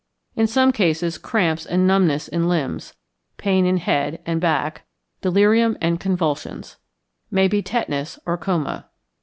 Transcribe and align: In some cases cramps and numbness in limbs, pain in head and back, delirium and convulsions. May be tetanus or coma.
In 0.35 0.47
some 0.47 0.71
cases 0.71 1.19
cramps 1.19 1.63
and 1.63 1.85
numbness 1.85 2.27
in 2.27 2.49
limbs, 2.49 2.95
pain 3.37 3.67
in 3.67 3.77
head 3.77 4.19
and 4.25 4.41
back, 4.41 4.83
delirium 5.21 5.77
and 5.79 5.99
convulsions. 5.99 6.77
May 7.29 7.47
be 7.47 7.61
tetanus 7.61 8.17
or 8.25 8.35
coma. 8.35 8.89